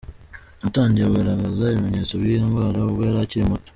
Yatangiye 0.63 1.05
kugaragaza 1.07 1.63
ibimenyetso 1.69 2.13
by’iyi 2.21 2.41
ndwara 2.45 2.79
ubwo 2.87 3.01
yari 3.07 3.19
akiri 3.23 3.49
muto. 3.49 3.69